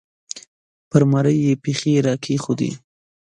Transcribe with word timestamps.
پر 0.89 1.01
مرۍ 1.11 1.37
یې 1.45 1.53
پښې 1.63 1.93
را 2.05 2.13
کېښودې 2.23 2.71